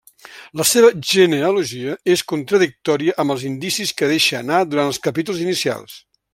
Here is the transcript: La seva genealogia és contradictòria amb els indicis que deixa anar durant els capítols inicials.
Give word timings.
La 0.61 0.65
seva 0.69 0.87
genealogia 1.09 1.97
és 2.15 2.23
contradictòria 2.33 3.15
amb 3.25 3.35
els 3.35 3.45
indicis 3.53 3.95
que 4.01 4.11
deixa 4.15 4.41
anar 4.43 4.63
durant 4.73 4.93
els 4.95 5.03
capítols 5.09 5.47
inicials. 5.49 6.05